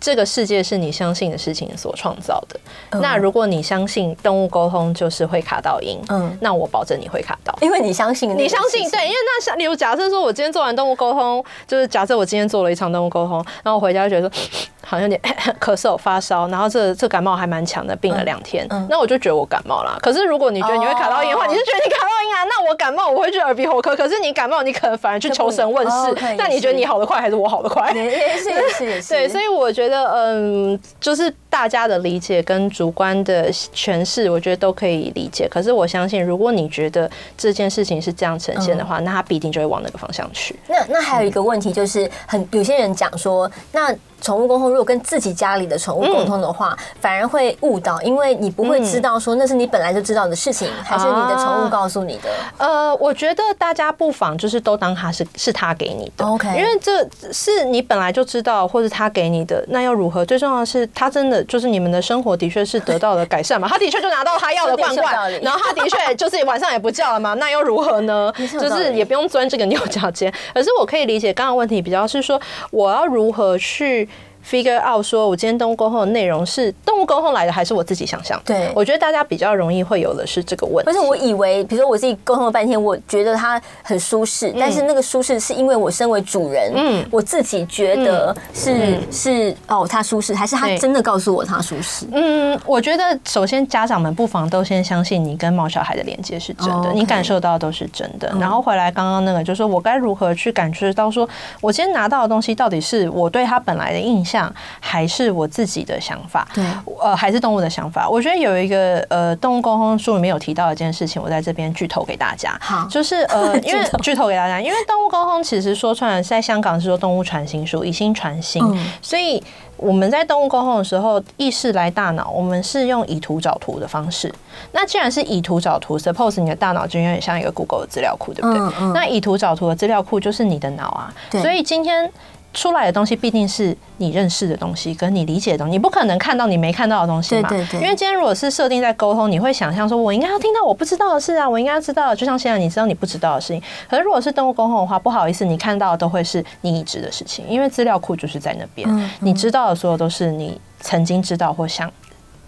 [0.00, 2.60] 这个世界是你相信的事情所创造的。
[3.00, 14.44] 那如果你相信动物沟通就是会卡到音，嗯，那我保证你会卡到，因为你相信，你相信对，因为那像例如假设说，我今天做完动物沟通，就是假设我今天做了一场动物沟通，然后我回家就觉得说
[14.84, 15.20] 好像有点
[15.60, 19.98] 咳嗽、发烧，然后这这感冒还蛮强的，病了两天，那我就觉得我感冒了。
[20.02, 22.44] 可是如果你觉得你会卡到音的话，你是觉得你卡到音啊？
[22.44, 27.92] 那我感冒我会去耳鼻喉科，可是你感冒你可能反而去求神问事， 那你觉得你好得快还是我好得快？
[27.92, 30.04] 也是也是也是， 对，所以我觉得。
[30.14, 35.48] 嗯，就是大家的理解跟主观的诠释，我觉得都可以理解。
[35.48, 40.58] 可是我相信，如果你觉得这件事情是这样呈现的话，那他必定就会往那个方向去。
[40.66, 43.94] 那那还有一个问题就是，很有些人讲说，那。
[44.24, 52.30] 宠物沟通，如果跟自己家里的宠物沟通的话，嗯、反而会误导，因为你不会知道说那是你本来就知道的事情，嗯、还是你的宠物告诉你的。
[52.56, 60.24] 呃，我觉得大家不妨就是都当他是是他给你的，OK，因为这是你本来就知道，或是他给你的，那又如何？
[60.24, 63.68] 最重要的是，他真的就是你们的生活的确是得到了改善嘛？
[63.70, 67.34] 他的确就拿到他要的罐罐，然后他的确就是晚上也不叫了嘛？
[67.34, 68.32] 那又如何呢？
[68.58, 70.32] 就是也不用钻这个牛角尖。
[70.54, 74.08] 可是我可以理解刚刚问题比较是说，我要如何去。
[74.48, 78.40] Figure out 说，我今天动物沟通的内容是动物沟通来的，还是我自己想象？
[78.44, 80.90] 对，我觉得大家比较容易会有的是这个问题。
[80.90, 92.06] 而且我以为，比如说我自己沟通了半天，我觉得它很舒适，但是那个舒适是因为我身为主人，嗯，我自己觉得是是哦，它舒适，还是他真的告诉我它舒适？
[92.12, 101.26] 嗯，我觉得首先家长们不妨都先相信你跟毛小孩的连接是真的，你感受到都是真的，然后回来刚刚那个就是说我该如何去感觉到说，
[101.62, 104.33] 我今天拿到的东西到底是我对他本来的印象。
[104.80, 106.64] 还是我自己的想法，对，
[107.02, 108.08] 呃，还是动物的想法。
[108.08, 112.56] 我觉得有一个呃，动物沟通书里面有提到一件事情，我在这边剧透给大家。
[112.60, 118.62] 好，就是呃， 因为剧透给大家，因为动物沟通其实说穿了，在香港是说动物传心术，以心传心，
[119.02, 119.42] 所以
[119.76, 124.32] 我们在动物沟通的时候，意识来大脑，我们是用以图找图的方式。
[124.72, 128.92] 那既然是以图找图，suppose 你的大脑就有点像一个 Google 的资料库，对不对？
[128.94, 131.12] 那以图找图的资料库就是你的脑啊。
[131.32, 132.10] 所以今天。
[132.54, 137.48] 出来的东西必定是你认识的东西，跟你理解的东西，你不可能看到你没看到的东西嘛？
[137.48, 137.80] 对对对。
[137.80, 143.62] 因为今天如果是设定在沟通，你会想象说，我应该要听到我不知道的事啊，我应该要知道，就像现在你知道你不知道的事情。
[143.90, 151.92] 可是如果是动物沟通的话，不好意思，你看到的都会是你已知的事情，因为资料库就是在那边，你知道的所有都是你曾经知道或想。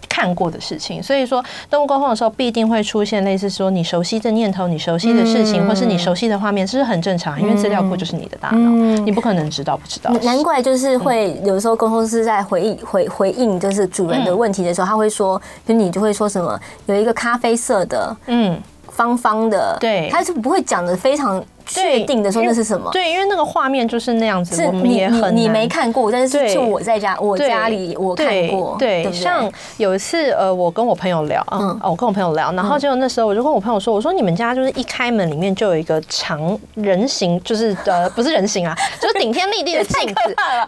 [0.07, 8.57] 看过的事情，所以说动物沟通的时候必定会出现类似说你熟悉的念头、你熟悉的事情，或是你熟悉的画面，这是很正常，因为资料库就是你的大脑，
[9.03, 10.11] 你不可能知道不知道。
[10.23, 21.43] 难怪就是会有时候沟通师在回应回回应就是主人的问题的时候，他会说，就你就会说什么有一个咖啡色的，嗯，方方的，对，他是不会讲的非常。
[21.67, 22.89] 确定的说那是什么？
[22.91, 28.75] 对，因为那个画面就是那样子，我们也很你没看过，但是就我在家我家里我看过。
[28.79, 40.15] 对，像有一次呃，我跟我朋友聊，嗯，哦，我跟我朋友聊，然后结果那时候我就跟我朋友说，我说你们家就是一开门里面就有一个长人形，就是呃不是人形啊， 就是顶天立地的镜子，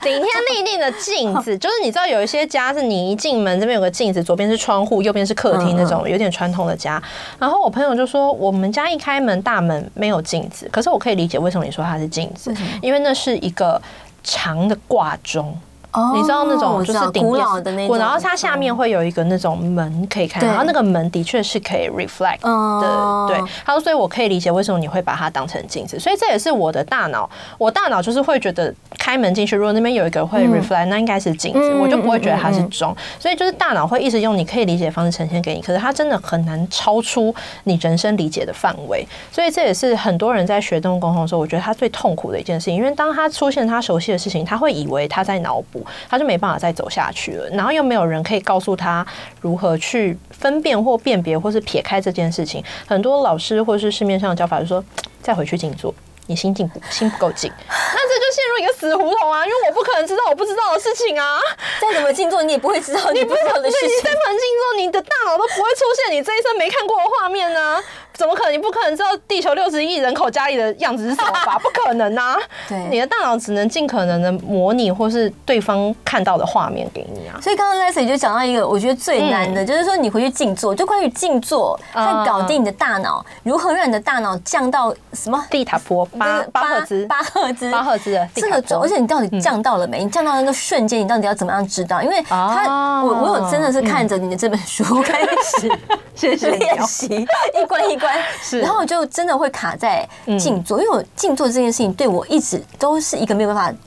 [0.01, 7.01] 顶天立地的镜子，就是你知道有一些家是你一进门这边有个镜子，左边是窗户，右边是客厅那种有点传统的家。
[7.37, 10.88] 然后我朋友就说，我们家一开门大门没有镜子，可是。
[10.89, 13.81] 我可以理解为什么你说它是镜子，因为那是一个
[14.23, 15.57] 长的挂钟。
[15.91, 23.27] 哦，你知道那种就是古老的那种，然后它下面会有一个那种门可以开，然后那个门的确是可以 reflect 的。
[23.27, 25.99] 对，他说，所以我可以理解为什么你会把它当成镜子。
[25.99, 32.95] 所以这也是我的大脑，我大脑就是会觉得开门进去，如果那边有一个会 reflect，那应该是镜子，我就不会觉得它是钟。
[33.19, 39.07] 所以就是大脑会一直用你可以理解的方式呈现给你，可是它真的很难超出你人生理解的范围。
[39.31, 45.78] 所以这也是很多人在学动物沟通的时候，我觉得他最痛苦的一件事情，因为当他出现他熟悉的事情，他会以为他在脑补。
[46.09, 49.05] 他就没办法再走下去了，然后又没有人可以告诉他
[49.41, 52.63] 如何去分辨或辨别或是撇开这件事情。
[52.87, 54.83] 很多老师或是市面上的教法就说，
[55.21, 55.93] 再回去静坐，
[56.29, 57.51] 你心静不心不够静。
[57.67, 61.39] 那这就陷入一个死胡同啊，因为我不可能知道我不知道的事情啊。
[61.81, 63.89] 再怎么静坐，你也不会知道你不知道的事情。
[63.89, 67.83] 你再怎么静坐，你的大脑都不会出现你这一生没看过的画面呢、啊。
[68.13, 68.53] 怎么可能？
[68.53, 71.57] 你不可能知道地球六十亿人口家里的样子是什么吧？
[71.63, 72.37] 不可能啊！
[72.67, 77.39] 对，你的大脑只能尽可能的模拟或是对方看到的画面给你啊。
[77.41, 90.03] 所以刚刚 Leslie 就讲到一个我觉得最难的，嗯、就是说你回去静坐，就关于静坐，它搞定你的大脑，如何让你的大脑降到什么地塔波八八赫兹八赫兹八赫兹的这个，而且你到底降到了没？
[90.03, 92.01] 你降到那个瞬间，你到底要怎么样知道？
[92.03, 95.71] 因为他我我有真的是看着你的这本书开始
[96.15, 98.85] 谢谢练习一关一关， 是然后。
[98.89, 100.03] 就真的会卡在
[100.39, 103.79] 静坐，因为我静坐这件事情对我一直都是一个没有办法。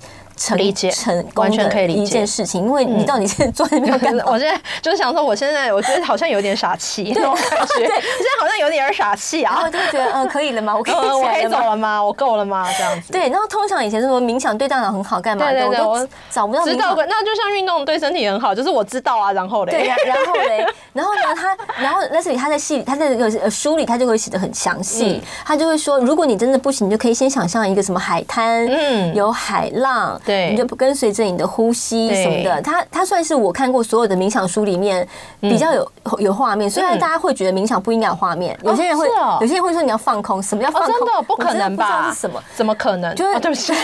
[0.57, 4.25] 理解，成完全可以理解一件事情，因为你到底是坐在那边干 嘛？
[4.27, 7.79] 我现在就是想说，我现在我觉得好像有点傻气， 那种感觉。
[7.79, 9.55] 对，现在好像有点傻气啊。
[9.55, 10.75] 然后就会觉得，嗯，可以了吗？
[10.77, 12.03] 我可以，我可以走了吗？
[12.03, 12.67] 我够了吗？
[12.77, 13.13] 这样子。
[13.13, 15.45] 对，然后通常以前是说冥想对大脑很好，干嘛？
[15.51, 16.65] 对对对，我找不到。
[16.65, 19.73] 知道，那就像运动对身体很好，就是我知道啊，然后嘞。
[19.73, 21.21] 对，然后嘞，然后呢？
[21.35, 25.23] 他，然后 Leslie 他在戏，他在那个书里，他就会写的很详细。
[25.45, 31.13] 他就会说，如果你真的不行，你就可以先想象一个什么海滩，嗯，有海浪，对，你就不跟随。
[31.13, 35.07] 着你的呼吸什么的，它它算是我看过所有的冥想书里面
[35.41, 36.71] 比较有有画面。
[36.71, 39.07] 虽然大家会觉得冥想不应该有画面，有些人会，
[39.41, 40.43] 有些人会说你要放空。
[40.43, 40.93] 什么叫放空？
[40.93, 42.11] 真的不可能吧？
[42.11, 42.43] 是什么？
[42.55, 43.15] 怎么可能？
[43.15, 43.75] 就是对不起。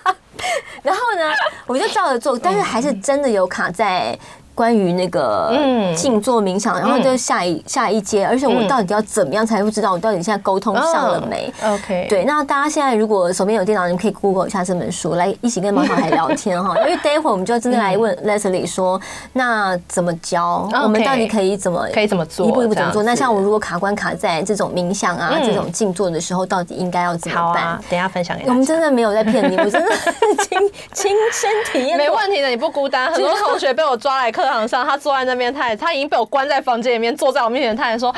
[0.82, 1.32] 然后呢，
[1.66, 4.18] 我就照着做，但是还是真的有卡在。
[4.58, 5.56] 关于那个
[5.94, 16.76] 静坐冥想，然后就下一下一阶，而且我到底要怎么样才会知道我到底现在沟通上了没？OK，对，那大家现在如果手边有电脑，你们可以 Google 一下这本书，来一起跟毛小孩聊天哈。
[16.82, 19.00] 因为待会儿我们就要真的来问 Leslie 说，
[19.34, 20.68] 那怎么教？
[20.82, 22.48] 我们到底可以怎么可以怎么做？
[22.48, 23.04] 一步一步怎么做？
[23.04, 27.78] 那像我如果卡关卡在这种冥想啊这种静坐的时候，到底应该要怎么办？
[27.88, 28.48] 等下分享给你。
[28.48, 29.88] 我们真的没有在骗你，我真的
[30.42, 30.58] 亲
[30.92, 31.96] 亲身体验。
[31.96, 33.12] 没问题的，你不孤单。
[33.12, 35.28] 很多同学被我抓来课堂上，他坐在。
[35.28, 38.14] 那边，他也他已经被我关在房间里面，坐在我面前，他还说：“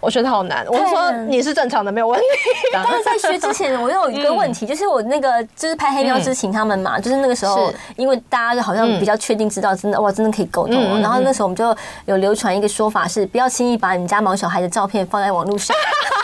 [0.00, 2.26] 我觉得好难。”我说：“你是正常的，没有问题。
[2.72, 11.02] ”但是在学之前，我有一个问题，就是我那个就是拍黑喵之前他们嘛，就是那个时候，因为大家好像比较确定知道，真的哇，真的可以沟通。
[11.02, 11.76] 然后那时候我们就
[12.06, 15.76] 有流传一个说法，是不要轻易把你们家毛小孩的照片放在网络上。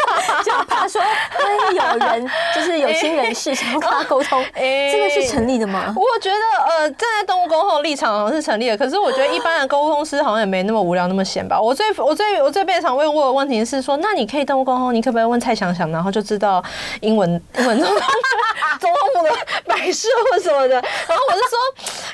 [0.84, 5.94] 就怕说会有人就是有心人士想要跟他沟通， 这个是成立的吗？
[5.96, 11.60] 我觉得呃，站在动物沟通的立场好像是成立的，可是我觉得一般的沟通师好像也没那么无聊那么闲吧。
[11.60, 16.62] 我最我最我最被常问过的问题是说，那你可以动物沟通，你可不可以问蔡想想，然后就知道
[17.00, 19.30] 英文英文中总统府的
[19.66, 20.74] 摆设或什么的。
[20.74, 21.58] 然后我就说，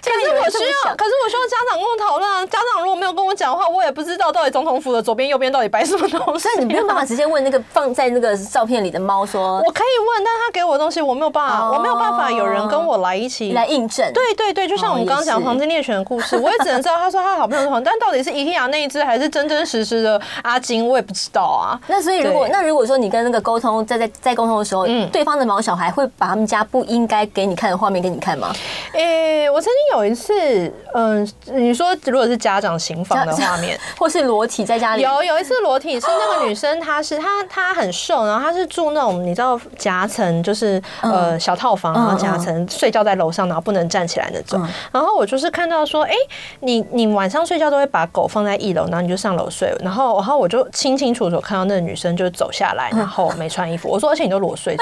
[0.02, 2.46] 可是我需要，可是我需要家长跟我讨论啊。
[2.46, 6.40] 家长如果没有跟我讲的话，我也不知道到底总统府的左边右边到底摆什么东西。
[6.40, 13.52] 所以你没有办法直接问那个放在那个照片里的猫说，我可以问，但他给我的东西我没有办法，我没有办法有人跟我来一起。
[13.52, 14.10] 来印证。
[14.12, 21.78] 对对对，就像我们刚刚讲黄金猎犬的故事，我也只能知道他说他好朋友是黄，但到底是 IKEA 那一只还是真真实实的阿金，我也不知道啊。
[21.86, 25.08] 那所以如果那如果说你跟那个沟通在在在沟通的时候，嗯。
[25.10, 28.52] 对方的毛小孩会把他们家不应该给你看的画面给你看吗？
[28.92, 44.60] 诶，我曾经有一次，嗯，你说如果是家长行房的 画面，或是裸体在家里，有有一次裸体是那个女生，她是她她很瘦，然后她是住那种你知道夹层，就是呃小套房，然后夹层睡觉在楼上，然后不能站起来那种。
[44.92, 46.12] 然后我就是看到说，哎，
[46.60, 49.74] 你你晚上睡觉都会把狗放在一楼，然后你就上楼睡。
[49.80, 53.88] 然后然后我就清清楚楚看到那个女生就走下来，然后没穿衣服。
[53.88, 54.76] 我说，而且你都裸睡。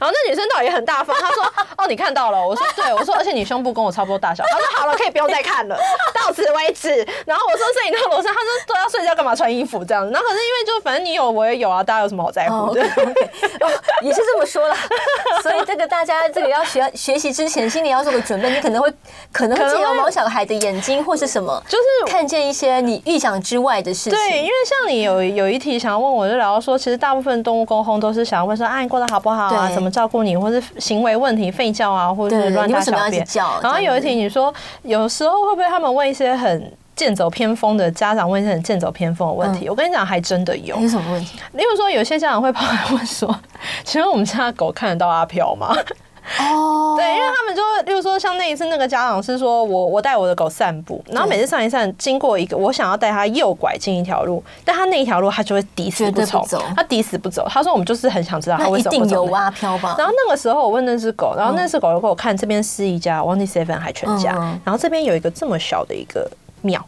[0.00, 1.44] 后那女生倒也很大方，她说，
[1.78, 2.44] 哦，你看到了。
[2.44, 4.44] 我说，对，我说，而且你胸部跟我差不多大小。
[4.44, 5.76] 她说，好了，可以不用再看了，
[6.12, 6.90] 到此为止。
[7.24, 10.04] 然后我说，所以你到楼上，她说都要睡觉，干嘛穿衣服这样？
[10.10, 12.82] 然后可是因为就反正你有我也有啊，大家有什么好在乎的？
[14.02, 14.76] 也是这么说啦，
[15.42, 18.92] 所以这个大家这个要学学习之前，心里要做个准备，你可能会
[19.32, 24.12] 可能会借由毛小孩的眼睛或是什么，就是看见一些你预想之外的事情。
[24.12, 29.70] 对，因为像你有有一题想要问我，就聊到说，其实大部分动物沟通都是想要问说，啊，你过得好不好啊？
[29.74, 33.26] 怎么照顾你，或是行为问题，吠叫啊，或者是乱大小便。
[33.62, 34.52] 然后有一题你说，
[34.82, 40.78] 有时候会不会他们问一些很剑走偏锋的家长问一些很剑走偏锋的问题，嗯、我跟你讲，还真的有。
[40.80, 41.38] 有什么问题？
[41.52, 43.34] 例如说，有些家长会跑来问说
[43.84, 45.74] ：“请问我们家的狗看得到阿飘吗？”
[46.40, 57.46] 哦， 对，因为他们就，例如说，像那一次那个家长是说我我带我的狗散步，然后每次上一散，经过一个我想要带它右拐进一条路，但他那一条路它就会抵死不走，它抵死不走。
[57.50, 59.04] 他说我们就是很想知道它为什么不走。
[59.04, 59.96] 一定有阿飘吧？
[59.98, 64.32] 然后那个时候我问那只狗，然后那只狗又给我看这边是一家 One Seven 还全家，
[64.64, 66.26] 然后这边有一个这么小的一个
[66.64, 66.84] 庙。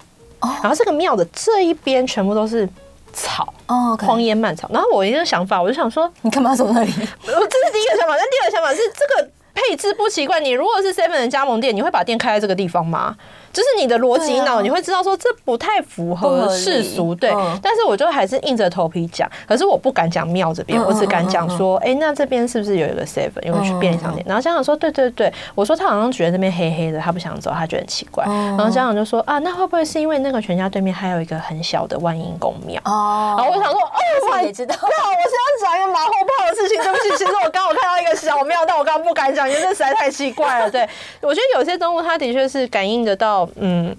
[0.63, 2.69] 然后这个庙的这一边全部都是
[3.13, 4.69] 草哦，荒烟蔓草。
[4.73, 6.91] 然后我一个想法，我就想说，你干嘛走那里？
[6.93, 10.39] 我这是第一个想法，但第二个想法是这个配置不奇怪。
[10.39, 13.17] 你如果是 Seven 的加盟店，你会把店开在这个地方吗？
[13.57, 17.31] 就是你的逻辑脑，你会知道说这不太符合世俗，对。
[17.63, 23.43] 但是我就还是硬着头皮讲，可是我不敢讲庙这边，我只敢讲说，哎，那这边是不是有一个 Seven？
[23.43, 24.23] 因为去便利商店。
[24.29, 28.23] 然后家长说，对对对，我说他好像觉得那边黑黑的，他不想走，他觉得很奇怪。
[28.27, 32.79] 然后家长就说，啊，那会不会是因为那个全家对面还有一个很小的万应宫庙？
[32.85, 33.37] 哦。
[33.39, 33.91] 然后我想说，哦，
[34.33, 34.77] 我也知道。
[34.77, 36.77] 对啊，我是要讲一个马后炮的事情。
[36.85, 40.71] 对不起，其实我刚好看到一个小庙，但我刚刚不敢讲，因为这实在太奇怪了。
[40.71, 40.87] 对，
[41.23, 43.97] 我觉得有些动物它的确是感应得到，嗯。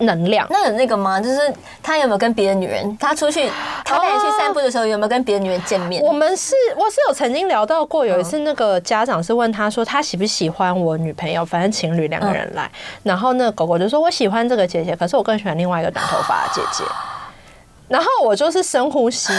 [0.00, 1.20] 能量，那有那个吗？
[1.20, 2.96] 就是他有没有跟别的女人？
[2.98, 3.50] 他出去，
[3.84, 6.00] 他带你去散步的时候，有没有跟别的女人见面？
[6.02, 11.44] 我们是，我是有曾经聊到过，有一次那个家长是问他说，他喜不喜欢我女朋友？
[11.44, 12.70] 反正情侣两个人来，
[13.02, 16.84] 然后那个狗狗就说，我喜欢这个姐姐，可是我更喜欢另外一个短头发的姐姐。
[17.88, 19.32] 然后我就是深呼吸，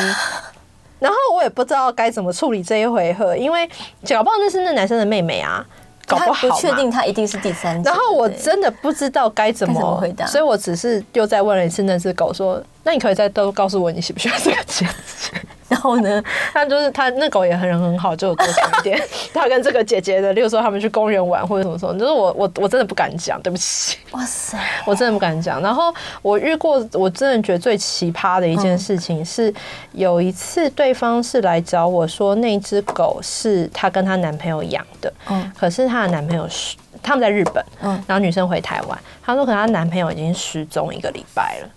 [1.00, 3.70] 然后我也不知道该怎么处理这一回合，因为
[4.10, 5.66] 搞不好那是那男生的妹妹啊。
[6.10, 7.90] 搞不好，不确定他一定是第三者。
[7.90, 19.02] 然后我真的不知道该怎么回答，所以我只是又再问了一次那只狗说：“那你可以再都告诉我你喜不喜欢这个姐姐？”然后呢， 他就是他那狗也很人很好，就有多讲一点。
[19.34, 23.98] 他跟这个姐姐的，例如说他们去公园玩或者什么什么，就是我我我真的不敢讲，对不起。
[24.12, 25.62] 哇塞， 我真的不敢讲。
[25.62, 29.54] 然后我遇过，我真的觉得最奇葩的一件事情是，
[29.92, 41.70] 有一次对方是来找我说，那只狗是她跟她男朋友养的，嗯，可是她的男朋友是他们在日本，嗯，然后女生回台湾，她说可能她男朋友已经失踪一个礼拜了，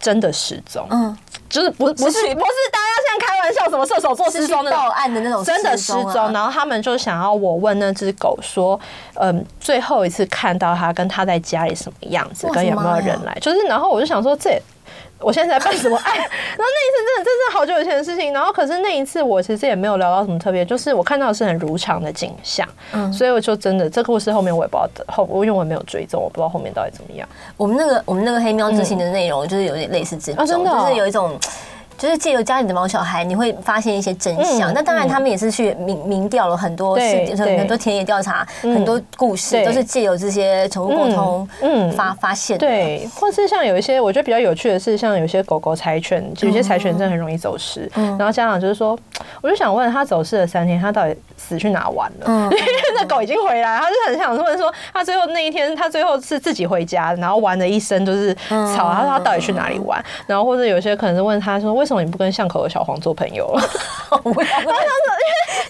[0.00, 1.16] 真的失踪，嗯。
[1.48, 2.34] 就是不不是不是
[2.72, 6.32] 大家现在开玩笑，什么射手座失踪报案的那种，真的失踪。
[6.32, 8.78] 然后他们就想要我问那只狗说，
[9.14, 13.58] 嗯，最后一次看到它跟它在家里什么样子，跟有没有人来，就是。
[13.68, 14.60] 然后我就想说这。
[15.18, 16.12] 我现在在办什么爱？
[16.18, 18.32] 然后那一次真的真是好久以前的事情。
[18.32, 22.68] 然后可是那一次我其实也没有聊到什么特别，就是我看到的是很如常的景象。
[22.92, 27.28] 嗯，所以我就真的这个故事后面我也不知道后，因为我没有追踪，我不知道后面到底怎么样。
[27.56, 31.38] 我们那个我们那个黑喵之心的内容就是有点类似这种，就是有一种。
[31.98, 34.72] 就是借由家里的毛小孩，你会发现一些真相。
[34.74, 42.58] 那当然，他们也是去民民调了很多事，就是很多田野调查，很多故事都是借由这些宠物沟通嗯发发现。
[42.58, 47.90] 对，或是像有一些我觉得比较有趣的是，像有些狗狗柴犬，有些柴犬真的很容易走失。
[47.94, 48.98] 然后家长就是说，
[49.40, 52.26] 我就想问他走失了三天，他到底死去哪玩了？
[52.26, 60.04] 因为那狗已经回来，他就很想问说，他最后那一天，他最后是自己回家，然后玩了一身都是草，他说他到底去哪里玩？
[60.26, 61.85] 然后或者有些可能是问他说为。
[61.86, 63.62] 为什么你不跟巷口的小黄做朋友了？
[64.10, 64.82] 我想说， 因为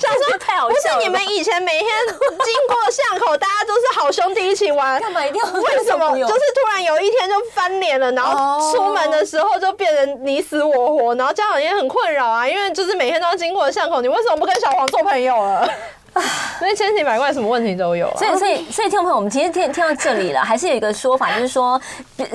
[0.00, 0.96] 想说太好笑了。
[0.96, 5.52] 不是你们以前每天经过巷口，大家都是好兄弟一起玩，干嘛一定要？
[5.60, 8.10] 为什么就是突然有一天就翻脸了？
[8.12, 15.68] 然后出门的时候就变成你死我活，然后家长也很困扰啊，因为就是每天都要经过巷口，你为什么不跟小黄做朋友了？
[16.58, 18.10] 所以千奇百怪，什么问题都有。
[18.16, 21.80] 所以，所以，所以，听众朋友，我们今天听听到这里了，还是有一个说法，就是说，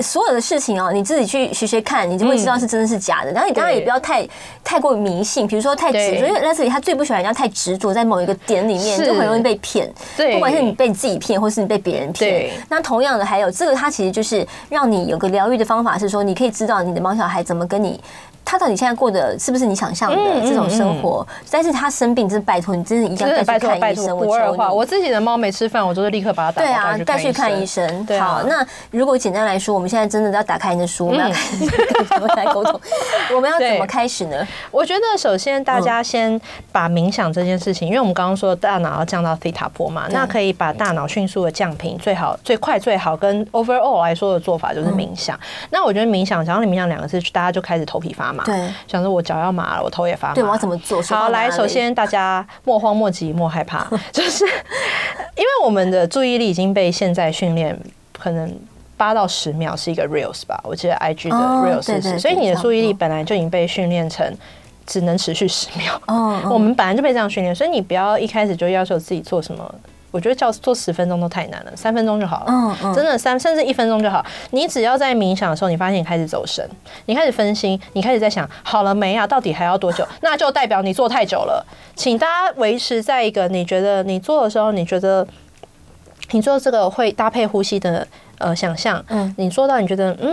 [0.00, 3.32] 所有的事情哦，你自己去学学看，你就会知道是真的是假的。
[3.32, 4.26] 然后你当然也不要太
[4.62, 9.92] 太过于迷信，比如说太执着，因为 Leslie 他最不喜欢人家太执着在某一个点里面，就很容易被骗。
[10.16, 12.52] 对，不管是你被你自己骗，或是你被别人骗。
[12.68, 18.00] 那同样的，还有这个，它其实就是让你有个疗愈的方法，是说你可以知道你的毛小孩怎么跟你。
[18.44, 21.26] 他到底现在过的是不是你想象的这种生活？
[21.50, 24.16] 但是他生病，真是拜托你，真的一定要带去看医生。
[24.16, 26.62] 我求你，我自己的猫没吃饭，我就是立刻把它打。
[26.62, 28.06] 对啊，带去看医生。
[28.18, 32.80] 好，那如果简单来说，我们现在真的要打开你的书，我们要跟他们来沟通。
[33.34, 34.46] 我们要怎么开始呢？
[34.70, 45.38] 我觉得首先大家先把冥想这件事情，因为我们刚刚说大脑要降到西塔波嘛，那可以把大脑迅速的降频，最好最快最好跟 overall 来说的做法就是冥想。
[45.70, 48.44] 那我觉得冥想，只要你冥想两个字，大家就开始头皮发麻。
[48.44, 50.34] 对，想说我脚要麻了，我头也发麻。
[50.34, 51.02] 对，我要怎么做？
[51.02, 57.78] 好，来，首先大家莫慌莫急莫害怕， 就是因为我们的注意力已经被现在训练，
[58.18, 58.52] 可能
[58.96, 64.26] 八到十秒是一个 reels 吧，我记得 IG 的 reels 是，是，所以你的注意力本来就已经被训练成
[64.86, 66.00] 只能持续十秒。
[66.06, 69.74] 嗯，我们本来就被这样训练，所以你不要一开始就要求自己做什么。
[70.12, 72.46] 我觉得叫做十分钟都太难了，三分钟就好了。
[72.48, 74.24] 嗯嗯，真的三甚至一分钟就好。
[74.50, 76.64] 你只要在冥想的时候，你发现你开始走神，
[77.06, 79.26] 你开始分心，你开始在想好了没啊？
[79.26, 80.06] 到底还要多久？
[80.20, 81.66] 那就代表你做太久了。
[81.96, 85.26] 请大家维持在一个你觉得你做的时候，你觉得
[86.32, 89.02] 你做这个会搭配呼吸的呃想象。
[89.08, 90.30] 嗯，你做到你觉得嗯，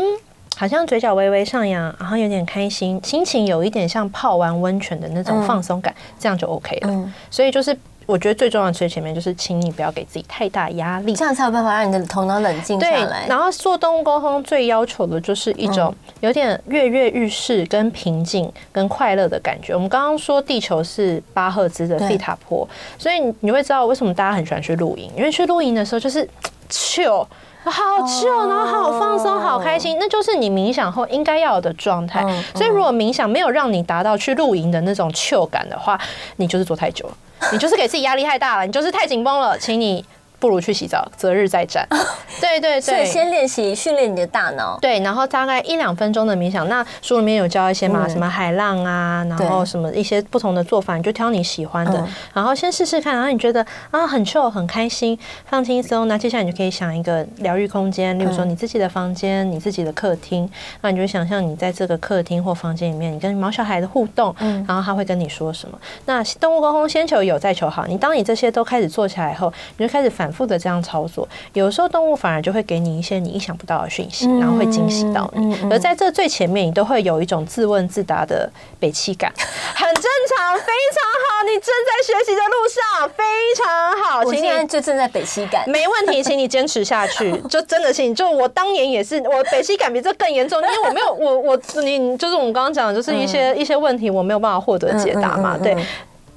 [0.58, 7.14] 好像嘴角微微上扬，然后有点开心，心情有一点像泡完温泉的那种放松感，这样就 OK 了。
[7.32, 7.78] 所以就是。
[8.10, 13.28] 我觉得最重要的最前面就是，请你不要给自己太大压力，这样才有办法让你的头脑冷静下来。
[13.28, 19.76] 然后做动物沟通最要求的就是一种有点跃跃欲试、跟平静、跟快乐的感觉。
[19.76, 26.28] 我们刚刚说地球是八赫兹的费塔坡，所以你会知道为什么大家很喜欢去露营，因为去露营的时候就是
[26.68, 27.28] chill。
[27.64, 32.22] 好 chill，然后好放松，好开心，那就是你冥想后应该要有的状态。
[32.56, 36.00] 所以，如果冥想没有让你达到去露营的那种 chill 感的话，
[36.38, 37.14] 你就是做太久了，
[37.52, 40.04] 你就是给自己压力太大了，你就是太紧绷了，请你。
[40.40, 41.88] 不如去洗澡，择日再战。
[42.40, 44.78] 对对对，所以先练习训练你的大脑。
[44.80, 46.68] 对，然后大概一两分钟的冥想。
[46.70, 53.14] 那书里面有教一些嘛，什么海浪啊，然后什么一些不同的做法，你就挑你喜欢的，然后先试试看。
[53.14, 60.50] 然后你觉得啊很 chill 很开心，放轻松，那接下来你就可以想一个疗愈空间，例如说你自己的房间、你自己的客厅。
[60.82, 65.78] 那你就想象你在这个客厅或房间里面，你跟毛小孩的互动，然后他会跟你说什么？
[66.06, 67.86] 那动物沟通先求有再求好。
[67.86, 70.29] 你当你这些都开始做起来以后，你就开始反。
[70.30, 75.58] 反复的这样操作，有时候动物反而就会给你一些你意想不到的讯息，然后会惊喜到你。
[75.72, 78.48] 而在这最前面，你都会有一种自问自答的
[78.80, 79.34] 北气感，
[79.74, 81.44] 很正常，非常好。
[81.46, 83.24] 你正在学习的路上，非
[83.58, 84.22] 常好。
[84.22, 87.36] 我现在就正在北气感，没问题，请你坚持下去。
[87.50, 95.76] 就真的是，就我当年也是，我北气感比这更严重，因为我没有，我我你就是我们刚刚讲的，就是一些一些问题，我没有办法获得解答嘛，对。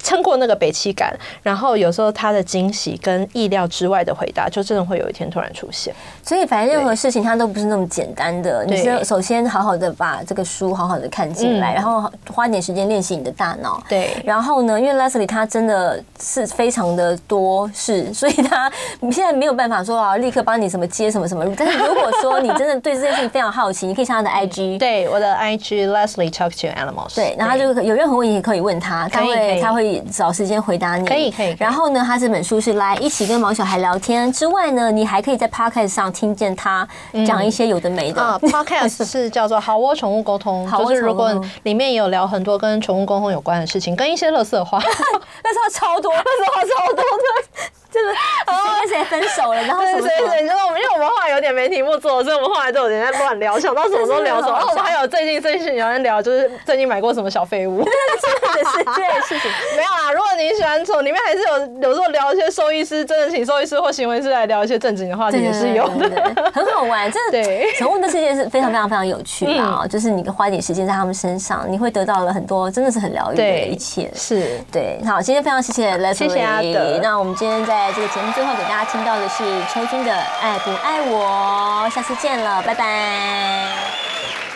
[0.03, 5.95] 撑过那个北气感，然后有时候他的惊喜跟意料之外的回答，就真的会有一天突然出现。
[6.21, 8.65] 所以，反正任何事情它都不是那么简单的。
[8.65, 13.81] 你是首先好好的把这个书好好的看进来，然后花点时间练习你的大脑。
[13.87, 14.15] 对。
[14.25, 21.45] 然后呢，因为 Leslie 他真的是非常的多事，所以他你现在没有办法说啊，立刻帮你什么接什么什么。
[21.55, 24.79] 但是如果说你真的对这件事情非常好奇，你可以上他的 IG。
[24.79, 27.15] 对，我的 IG Leslie Talk to Animals。
[27.15, 29.92] 对，然后就有任何问题可以问他，他会他会。
[30.11, 31.55] 找时间回答你，可以可以。
[31.59, 36.87] 然后呢，他这本书是来一起跟毛小孩聊天之外呢，你还可以在 Podcast 上听见他
[37.25, 38.21] 讲一些有的没的。
[38.21, 41.33] 啊，Podcast 是叫做好窝宠物沟通，就是如果
[41.63, 44.79] 里面有聊很多跟宠物沟通有关的事情，跟一些乐色话，
[45.43, 47.82] 那时候超多，垃圾话超多的。
[47.93, 48.07] 就是
[48.47, 50.07] 哦，而且分手了，然后什么什么？
[50.07, 54.53] 对对对，就是我们，因为我们后来有点没题目做，所以我们后来都有点在乱聊， 想到什么都聊什么。
[54.53, 57.83] 然后我们还有最近最近有人聊，就是最近买过什么小废物。
[57.83, 59.51] 对对对，是这件事情。
[59.77, 67.11] 没有啊，如果你喜欢宠，里面还是有有时候聊一些兽医师，真的请兽医师或行为师来聊一些正经的话题也是有的，很好玩。
[67.11, 69.85] 这对宠物的世界是非常非常非常有趣的啊！
[69.87, 74.09] 就是你花一点时间在他们身上，你会得到了很多，真的是很疗愈的一切。
[74.15, 76.99] 是对，好，今天非常谢谢 Leslie，谢谢阿德。
[77.01, 77.82] 那我们今天在。
[77.83, 80.11] 在这个节目最后给大家听到的是秋君的
[80.41, 83.67] 《爱不爱我》，下次见了，拜拜。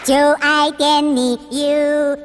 [0.01, 2.17] 就爱点你 UFO。